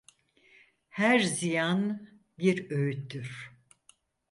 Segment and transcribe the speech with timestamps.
[0.89, 2.07] Her ziyan
[2.39, 3.51] bir öğüttür.